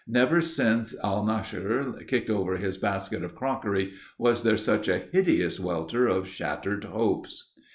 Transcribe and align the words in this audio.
Never 0.07 0.41
since 0.41 0.95
Alnaschar 1.03 1.93
kicked 2.07 2.31
over 2.31 2.57
his 2.57 2.75
basket 2.79 3.23
of 3.23 3.35
crockery 3.35 3.93
was 4.17 4.41
there 4.41 4.57
such 4.57 4.87
a 4.87 4.97
hideous 5.11 5.59
welter 5.59 6.07
of 6.07 6.27
shattered 6.27 6.85
hopes. 6.85 7.51